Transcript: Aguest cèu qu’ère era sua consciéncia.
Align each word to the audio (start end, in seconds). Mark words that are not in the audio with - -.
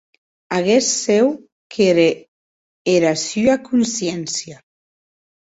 Aguest 0.59 0.89
cèu 1.03 1.27
qu’ère 1.71 2.09
era 2.95 3.11
sua 3.27 3.55
consciéncia. 3.69 4.57